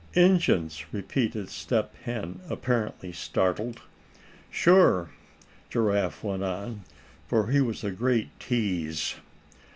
"Injuns!" 0.15 0.91
repeated 0.91 1.49
Step 1.49 1.93
Hen, 2.05 2.39
apparently 2.49 3.11
startled. 3.11 3.83
"Sure," 4.49 5.11
Giraffe 5.69 6.23
went 6.23 6.43
on, 6.43 6.85
for 7.27 7.49
he 7.51 7.61
was 7.61 7.83
a 7.83 7.91
great 7.91 8.29
tease. 8.39 9.17